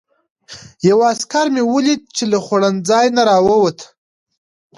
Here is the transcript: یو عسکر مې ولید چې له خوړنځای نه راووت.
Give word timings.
یو 0.89 0.97
عسکر 1.11 1.45
مې 1.53 1.63
ولید 1.73 2.01
چې 2.15 2.23
له 2.31 2.37
خوړنځای 2.45 3.07
نه 3.15 3.23
راووت. 3.29 3.79